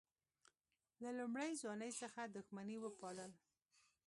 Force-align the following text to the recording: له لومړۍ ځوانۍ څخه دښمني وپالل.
له 1.03 1.09
لومړۍ 1.19 1.51
ځوانۍ 1.61 1.91
څخه 2.01 2.21
دښمني 2.35 2.77
وپالل. 2.81 3.31